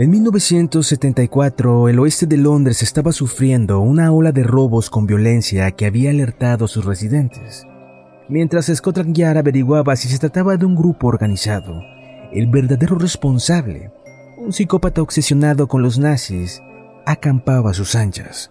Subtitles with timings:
[0.00, 5.84] En 1974, el oeste de Londres estaba sufriendo una ola de robos con violencia que
[5.84, 7.66] había alertado a sus residentes.
[8.28, 11.82] Mientras Scotland Yard averiguaba si se trataba de un grupo organizado,
[12.32, 13.92] el verdadero responsable,
[14.38, 16.62] un psicópata obsesionado con los nazis,
[17.04, 18.50] acampaba a sus anchas.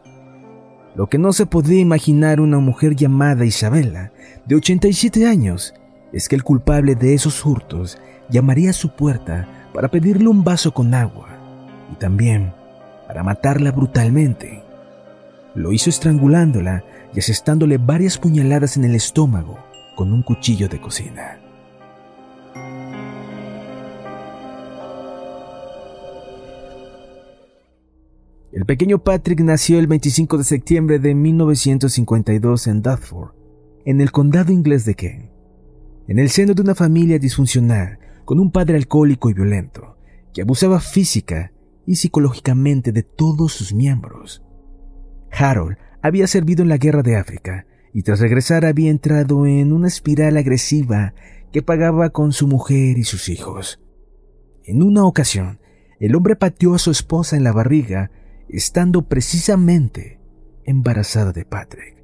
[0.96, 4.11] Lo que no se podía imaginar una mujer llamada Isabela,
[4.46, 5.73] de 87 años,
[6.11, 7.98] es que el culpable de esos hurtos
[8.30, 11.29] llamaría a su puerta para pedirle un vaso con agua
[11.91, 12.54] y también
[13.07, 14.64] para matarla brutalmente.
[15.55, 16.83] Lo hizo estrangulándola
[17.14, 19.57] y asestándole varias puñaladas en el estómago
[19.96, 21.39] con un cuchillo de cocina.
[28.51, 33.31] El pequeño Patrick nació el 25 de septiembre de 1952 en Dudford,
[33.86, 35.30] en el condado inglés de Kent,
[36.08, 37.99] en el seno de una familia disfuncional
[38.30, 39.97] con un padre alcohólico y violento,
[40.36, 41.52] que abusaba física
[41.88, 44.44] y psicológicamente de todos sus miembros.
[45.31, 49.88] Harold había servido en la guerra de África y tras regresar había entrado en una
[49.88, 51.16] espiral agresiva
[51.52, 53.81] que pagaba con su mujer y sus hijos.
[54.63, 55.59] En una ocasión,
[56.00, 58.11] el hombre pateó a su esposa en la barriga
[58.47, 60.19] estando precisamente
[60.66, 62.03] embarazada de Patrick.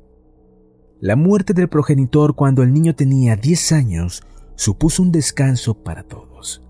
[0.99, 4.23] La muerte del progenitor cuando el niño tenía 10 años
[4.55, 6.61] supuso un descanso para todos.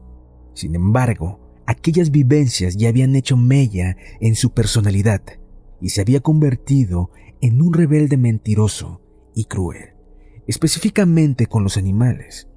[0.54, 5.22] Sin embargo, aquellas vivencias ya habían hecho mella en su personalidad
[5.82, 7.12] y se había convertido
[7.42, 9.02] en un rebelde mentiroso
[9.36, 9.96] y cruel,
[10.48, 12.48] específicamente con los animales.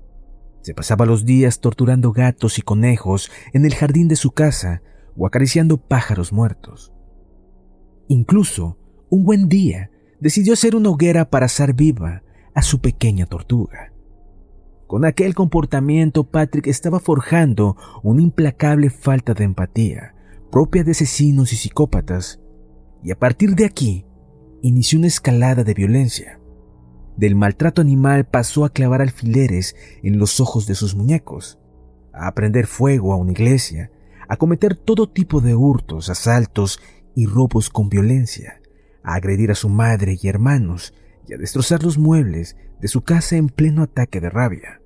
[0.62, 4.82] Se pasaba los días torturando gatos y conejos en el jardín de su casa
[5.16, 6.92] o acariciando pájaros muertos.
[8.08, 8.78] Incluso,
[9.10, 12.22] un buen día, decidió hacer una hoguera para asar viva
[12.54, 13.88] a su pequeña tortuga.
[14.89, 20.14] Con aquel comportamiento, Patrick estaba forjando una implacable falta de empatía,
[20.50, 22.41] propia de asesinos y psicópatas,
[23.03, 24.06] y a partir de aquí,
[24.62, 26.41] inició una escalada de violencia.
[27.19, 31.59] Del maltrato animal pasó a clavar alfileres en los ojos de sus muñecos,
[32.15, 33.91] a prender fuego a una iglesia,
[34.27, 36.81] a cometer todo tipo de hurtos, asaltos
[37.15, 38.62] y robos con violencia,
[39.03, 40.94] a agredir a su madre y hermanos
[41.28, 44.78] y a destrozar los muebles de su casa en pleno ataque de rabia.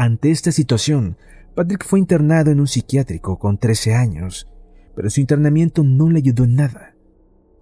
[0.00, 1.18] Ante esta situación,
[1.54, 4.48] Patrick fue internado en un psiquiátrico con 13 años,
[4.96, 6.94] pero su internamiento no le ayudó en nada.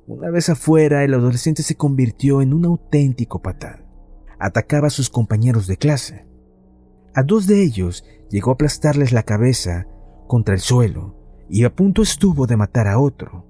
[0.07, 3.87] Una vez afuera, el adolescente se convirtió en un auténtico patán.
[4.39, 6.27] Atacaba a sus compañeros de clase.
[7.13, 9.89] A dos de ellos llegó a aplastarles la cabeza
[10.29, 11.17] contra el suelo
[11.51, 13.49] y a punto estuvo de matar a otro.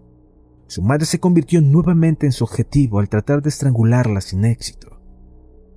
[0.67, 4.99] Su madre se convirtió nuevamente en su objetivo al tratar de estrangularla sin éxito.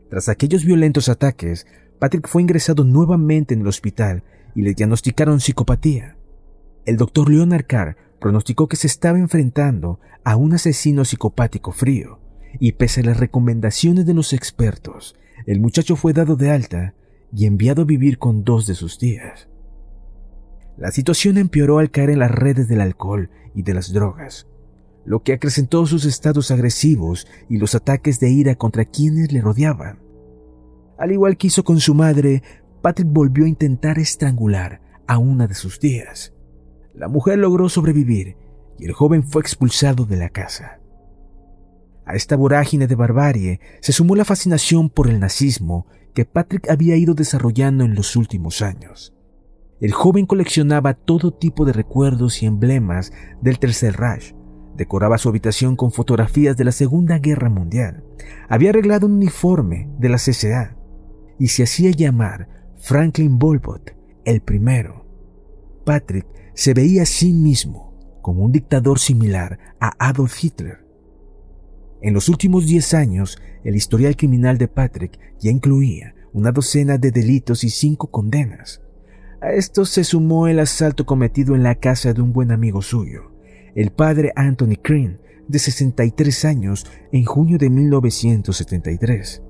[0.09, 1.65] Tras aquellos violentos ataques,
[2.01, 4.23] Patrick fue ingresado nuevamente en el hospital
[4.55, 6.17] y le diagnosticaron psicopatía.
[6.83, 12.19] El doctor Leonard Carr pronosticó que se estaba enfrentando a un asesino psicopático frío,
[12.59, 16.95] y pese a las recomendaciones de los expertos, el muchacho fue dado de alta
[17.31, 19.47] y enviado a vivir con dos de sus tías.
[20.77, 24.47] La situación empeoró al caer en las redes del alcohol y de las drogas,
[25.05, 29.99] lo que acrecentó sus estados agresivos y los ataques de ira contra quienes le rodeaban.
[31.01, 32.43] Al igual que hizo con su madre,
[32.83, 36.35] Patrick volvió a intentar estrangular a una de sus tías.
[36.93, 38.37] La mujer logró sobrevivir
[38.77, 40.79] y el joven fue expulsado de la casa.
[42.05, 46.97] A esta vorágine de barbarie se sumó la fascinación por el nazismo que Patrick había
[46.97, 49.15] ido desarrollando en los últimos años.
[49.79, 54.35] El joven coleccionaba todo tipo de recuerdos y emblemas del Tercer Reich.
[54.75, 58.03] Decoraba su habitación con fotografías de la Segunda Guerra Mundial.
[58.49, 60.77] Había arreglado un uniforme de la CSA
[61.41, 62.47] y se hacía llamar
[62.77, 65.07] Franklin Bolbot el primero.
[65.83, 70.85] Patrick se veía a sí mismo como un dictador similar a Adolf Hitler.
[71.99, 77.09] En los últimos 10 años, el historial criminal de Patrick ya incluía una docena de
[77.09, 78.83] delitos y cinco condenas.
[79.41, 83.31] A esto se sumó el asalto cometido en la casa de un buen amigo suyo,
[83.73, 85.17] el padre Anthony Crane,
[85.47, 89.41] de 63 años, en junio de 1973.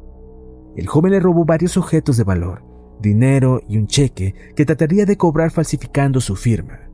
[0.76, 2.64] El joven le robó varios objetos de valor,
[3.02, 6.90] dinero y un cheque que trataría de cobrar falsificando su firma.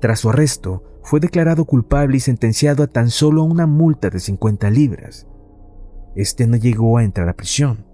[0.00, 4.70] Tras su arresto, fue declarado culpable y sentenciado a tan solo una multa de 50
[4.70, 5.26] libras.
[6.16, 7.86] Este no llegó a entrar a prisión.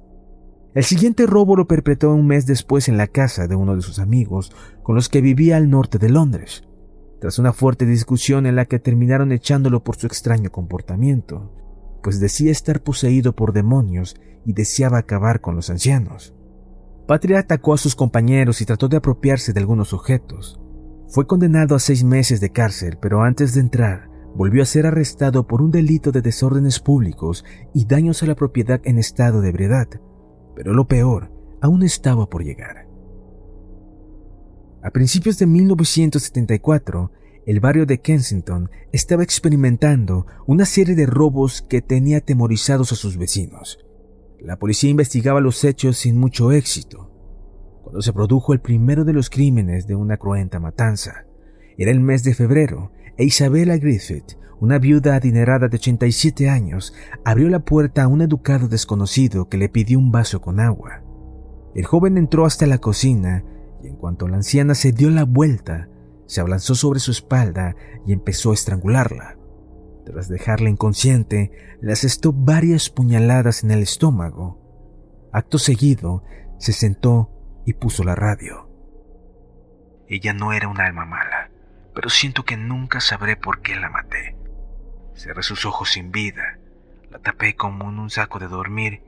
[0.74, 3.98] El siguiente robo lo perpetró un mes después en la casa de uno de sus
[3.98, 4.52] amigos
[4.82, 6.62] con los que vivía al norte de Londres,
[7.20, 11.52] tras una fuerte discusión en la que terminaron echándolo por su extraño comportamiento,
[12.02, 16.34] pues decía estar poseído por demonios y deseaba acabar con los ancianos.
[17.06, 20.60] Patrick atacó a sus compañeros y trató de apropiarse de algunos objetos.
[21.08, 25.46] Fue condenado a seis meses de cárcel, pero antes de entrar, volvió a ser arrestado
[25.46, 27.44] por un delito de desórdenes públicos
[27.74, 29.88] y daños a la propiedad en estado de ebriedad.
[30.54, 32.86] Pero lo peor aún estaba por llegar.
[34.82, 37.12] A principios de 1974,
[37.46, 43.16] el barrio de Kensington estaba experimentando una serie de robos que tenía atemorizados a sus
[43.16, 43.78] vecinos.
[44.40, 47.10] La policía investigaba los hechos sin mucho éxito.
[47.82, 51.26] Cuando se produjo el primero de los crímenes de una cruenta matanza,
[51.76, 56.92] era el mes de febrero e Isabella Griffith, una viuda adinerada de 87 años,
[57.24, 61.02] abrió la puerta a un educado desconocido que le pidió un vaso con agua.
[61.74, 63.44] El joven entró hasta la cocina
[63.82, 65.88] y en cuanto la anciana se dio la vuelta,
[66.30, 67.74] se abalanzó sobre su espalda
[68.06, 69.36] y empezó a estrangularla.
[70.06, 71.50] Tras dejarla inconsciente,
[71.80, 75.28] le asestó varias puñaladas en el estómago.
[75.32, 76.22] Acto seguido,
[76.56, 77.32] se sentó
[77.66, 78.70] y puso la radio.
[80.06, 81.50] Ella no era un alma mala,
[81.96, 84.36] pero siento que nunca sabré por qué la maté.
[85.16, 86.60] Cerré sus ojos sin vida,
[87.10, 89.02] la tapé como en un saco de dormir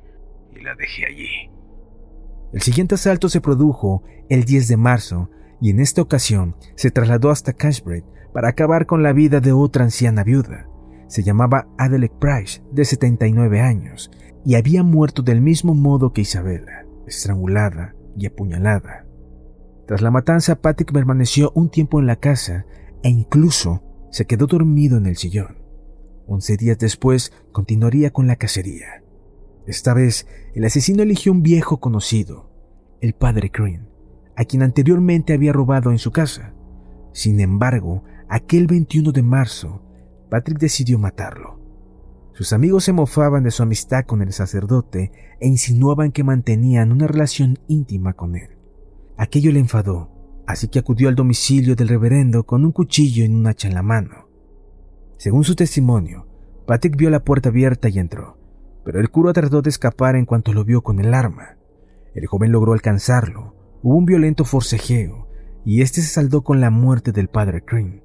[0.56, 1.50] y la dejé allí.
[2.52, 5.30] El siguiente asalto se produjo el 10 de marzo
[5.62, 8.04] y en esta ocasión se trasladó hasta Cashbridge
[8.34, 10.68] para acabar con la vida de otra anciana viuda.
[11.06, 14.10] Se llamaba Adelaide Price, de 79 años,
[14.44, 19.06] y había muerto del mismo modo que Isabella, estrangulada y apuñalada.
[19.86, 22.66] Tras la matanza, Patrick permaneció un tiempo en la casa
[23.04, 25.58] e incluso se quedó dormido en el sillón.
[26.26, 29.04] Once días después continuaría con la cacería.
[29.68, 32.50] Esta vez, el asesino eligió un viejo conocido,
[33.00, 33.91] el padre Green,
[34.36, 36.54] a quien anteriormente había robado en su casa.
[37.12, 39.82] Sin embargo, aquel 21 de marzo,
[40.30, 41.60] Patrick decidió matarlo.
[42.32, 47.06] Sus amigos se mofaban de su amistad con el sacerdote e insinuaban que mantenían una
[47.06, 48.56] relación íntima con él.
[49.18, 50.10] Aquello le enfadó,
[50.46, 53.82] así que acudió al domicilio del reverendo con un cuchillo y un hacha en la
[53.82, 54.28] mano.
[55.18, 56.26] Según su testimonio,
[56.66, 58.42] Patrick vio la puerta abierta y entró
[58.84, 61.56] pero el cura trató de escapar en cuanto lo vio con el arma.
[62.14, 65.28] El joven logró alcanzarlo, hubo un violento forcejeo,
[65.64, 68.02] y este se saldó con la muerte del padre Green.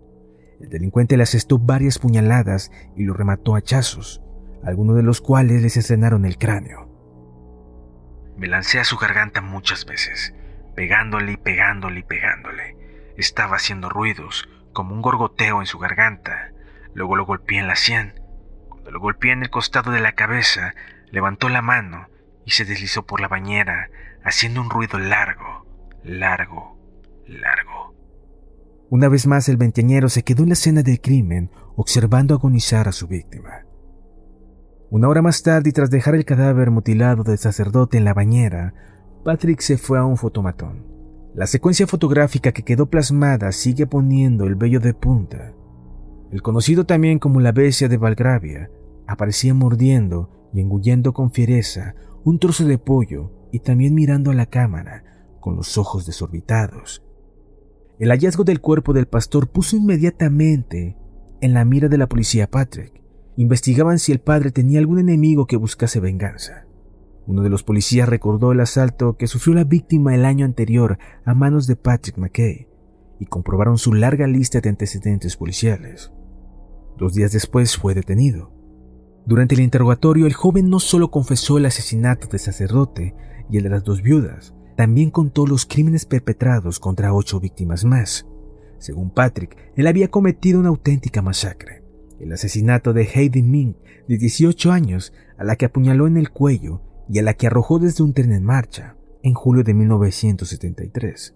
[0.59, 4.21] El delincuente le asestó varias puñaladas y lo remató a hachazos,
[4.63, 6.89] algunos de los cuales le escenaron el cráneo.
[8.37, 10.33] Me lancé a su garganta muchas veces,
[10.75, 12.75] pegándole y pegándole y pegándole.
[13.17, 16.51] Estaba haciendo ruidos, como un gorgoteo en su garganta.
[16.93, 18.13] Luego lo golpeé en la sien
[18.91, 20.73] lo golpeé en el costado de la cabeza,
[21.11, 22.07] levantó la mano
[22.45, 23.89] y se deslizó por la bañera,
[24.23, 25.45] haciendo un ruido largo,
[26.03, 26.77] largo,
[27.27, 27.95] largo.
[28.89, 32.91] Una vez más el veinteañero se quedó en la escena del crimen, observando agonizar a
[32.91, 33.65] su víctima.
[34.89, 38.73] Una hora más tarde, y tras dejar el cadáver mutilado del sacerdote en la bañera,
[39.25, 40.85] Patrick se fue a un fotomatón.
[41.35, 45.53] La secuencia fotográfica que quedó plasmada sigue poniendo el vello de punta.
[46.31, 48.71] El conocido también como la bestia de Valgravia
[49.05, 54.45] aparecía mordiendo y engullendo con fiereza un trozo de pollo y también mirando a la
[54.45, 55.03] cámara
[55.39, 57.03] con los ojos desorbitados.
[57.99, 60.97] El hallazgo del cuerpo del pastor puso inmediatamente
[61.41, 63.01] en la mira de la policía Patrick.
[63.37, 66.65] Investigaban si el padre tenía algún enemigo que buscase venganza.
[67.27, 71.33] Uno de los policías recordó el asalto que sufrió la víctima el año anterior a
[71.33, 72.67] manos de Patrick McKay
[73.19, 76.11] y comprobaron su larga lista de antecedentes policiales.
[76.97, 78.53] Dos días después fue detenido.
[79.25, 83.13] Durante el interrogatorio, el joven no solo confesó el asesinato del sacerdote
[83.49, 88.27] y el de las dos viudas, también contó los crímenes perpetrados contra ocho víctimas más.
[88.77, 91.83] Según Patrick, él había cometido una auténtica masacre.
[92.19, 93.75] El asesinato de Heidi Ming,
[94.07, 97.79] de 18 años, a la que apuñaló en el cuello y a la que arrojó
[97.79, 101.33] desde un tren en marcha, en julio de 1973.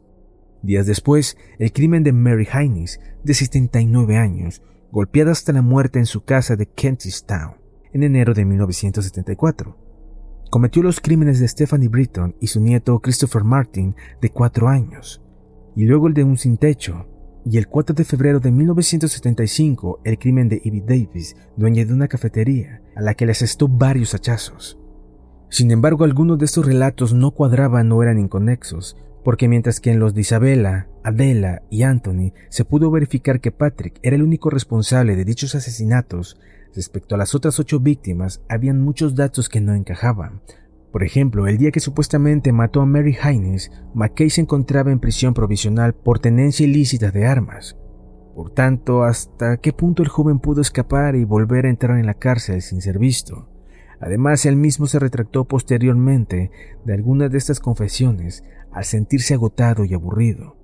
[0.61, 6.05] Días después, el crimen de Mary Hines, de 79 años, golpeada hasta la muerte en
[6.05, 7.55] su casa de Kentish Town
[7.91, 9.90] en enero de 1974.
[10.51, 15.21] Cometió los crímenes de Stephanie Britton y su nieto Christopher Martin, de cuatro años,
[15.77, 17.07] y luego el de un sin techo,
[17.45, 22.09] y el 4 de febrero de 1975 el crimen de Ivy Davis, dueña de una
[22.09, 24.77] cafetería, a la que le asestó varios hachazos.
[25.47, 29.99] Sin embargo, algunos de estos relatos no cuadraban o eran inconexos, porque mientras que en
[29.99, 35.15] los de Isabella, Adela y Anthony se pudo verificar que Patrick era el único responsable
[35.15, 36.37] de dichos asesinatos,
[36.73, 40.41] Respecto a las otras ocho víctimas, habían muchos datos que no encajaban.
[40.91, 45.33] Por ejemplo, el día que supuestamente mató a Mary Hines, McKay se encontraba en prisión
[45.33, 47.77] provisional por tenencia ilícita de armas.
[48.35, 52.13] Por tanto, ¿hasta qué punto el joven pudo escapar y volver a entrar en la
[52.13, 53.49] cárcel sin ser visto?
[53.99, 56.51] Además, él mismo se retractó posteriormente
[56.85, 60.57] de algunas de estas confesiones al sentirse agotado y aburrido.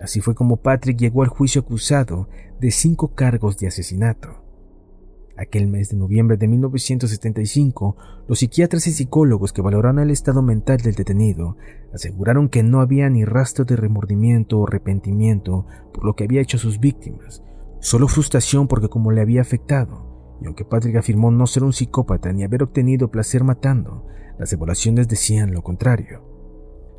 [0.00, 2.28] Así fue como Patrick llegó al juicio acusado
[2.60, 4.45] de cinco cargos de asesinato.
[5.38, 10.78] Aquel mes de noviembre de 1975, los psiquiatras y psicólogos que valoraron el estado mental
[10.78, 11.58] del detenido
[11.92, 16.56] aseguraron que no había ni rastro de remordimiento o arrepentimiento por lo que había hecho
[16.56, 17.42] a sus víctimas,
[17.80, 22.32] solo frustración porque como le había afectado, y aunque Patrick afirmó no ser un psicópata
[22.32, 24.06] ni haber obtenido placer matando,
[24.38, 26.22] las evaluaciones decían lo contrario.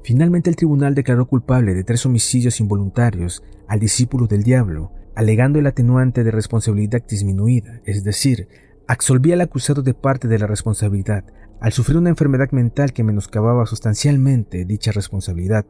[0.03, 5.65] Finalmente el tribunal declaró culpable de tres homicidios involuntarios al discípulo del diablo alegando el
[5.65, 8.47] atenuante de responsabilidad disminuida, es decir,
[8.87, 11.25] absolvía al acusado de parte de la responsabilidad
[11.59, 15.65] al sufrir una enfermedad mental que menoscababa sustancialmente dicha responsabilidad,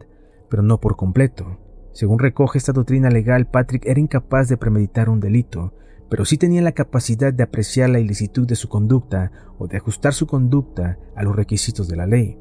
[0.50, 1.60] pero no por completo.
[1.94, 5.74] Según recoge esta doctrina legal, Patrick era incapaz de premeditar un delito,
[6.10, 10.14] pero sí tenía la capacidad de apreciar la ilicitud de su conducta o de ajustar
[10.14, 12.38] su conducta a los requisitos de la ley.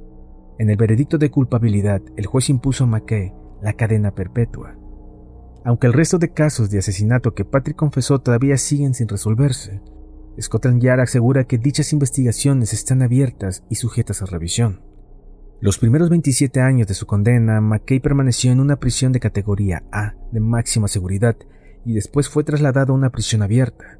[0.58, 3.32] En el veredicto de culpabilidad, el juez impuso a McKay
[3.62, 4.76] la cadena perpetua.
[5.66, 9.82] Aunque el resto de casos de asesinato que Patrick confesó todavía siguen sin resolverse,
[10.40, 14.82] Scotland Yard asegura que dichas investigaciones están abiertas y sujetas a revisión.
[15.60, 20.14] Los primeros 27 años de su condena, McKay permaneció en una prisión de categoría A
[20.30, 21.36] de máxima seguridad
[21.84, 23.98] y después fue trasladado a una prisión abierta.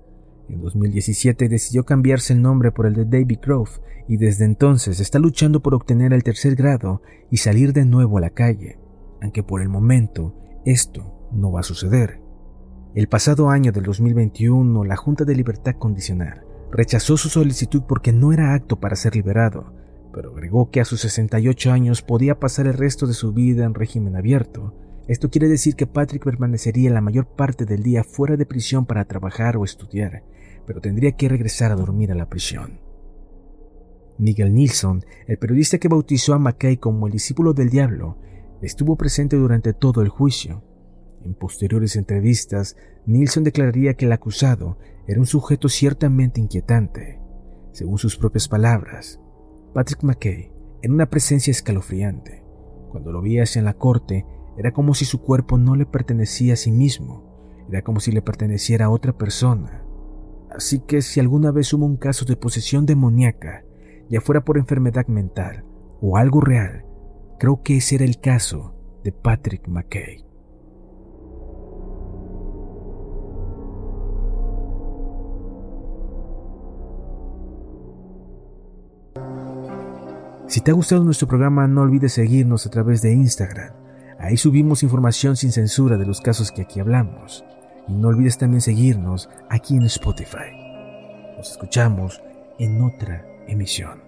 [0.48, 3.72] En 2017 decidió cambiarse el nombre por el de David Grove
[4.06, 8.20] y desde entonces está luchando por obtener el tercer grado y salir de nuevo a
[8.20, 8.78] la calle,
[9.20, 10.32] aunque por el momento
[10.64, 12.20] esto no va a suceder.
[12.94, 18.32] El pasado año del 2021, la Junta de Libertad Condicional rechazó su solicitud porque no
[18.32, 19.72] era acto para ser liberado,
[20.12, 23.74] pero agregó que a sus 68 años podía pasar el resto de su vida en
[23.74, 24.74] régimen abierto.
[25.08, 29.04] Esto quiere decir que Patrick permanecería la mayor parte del día fuera de prisión para
[29.04, 30.24] trabajar o estudiar,
[30.66, 32.80] pero tendría que regresar a dormir a la prisión.
[34.18, 38.16] Nigel Nilsson, el periodista que bautizó a McKay como el discípulo del diablo,
[38.62, 40.62] estuvo presente durante todo el juicio.
[41.26, 44.78] En posteriores entrevistas, Nilsson declararía que el acusado
[45.08, 47.20] era un sujeto ciertamente inquietante.
[47.72, 49.20] Según sus propias palabras,
[49.74, 50.52] Patrick McKay
[50.82, 52.44] era una presencia escalofriante.
[52.92, 54.24] Cuando lo veías en la corte,
[54.56, 58.22] era como si su cuerpo no le pertenecía a sí mismo, era como si le
[58.22, 59.84] perteneciera a otra persona.
[60.48, 63.64] Así que si alguna vez hubo un caso de posesión demoníaca,
[64.08, 65.64] ya fuera por enfermedad mental
[66.00, 66.86] o algo real,
[67.40, 70.25] creo que ese era el caso de Patrick McKay.
[80.48, 83.72] Si te ha gustado nuestro programa, no olvides seguirnos a través de Instagram.
[84.18, 87.44] Ahí subimos información sin censura de los casos que aquí hablamos.
[87.88, 91.34] Y no olvides también seguirnos aquí en Spotify.
[91.36, 92.22] Nos escuchamos
[92.58, 94.05] en otra emisión.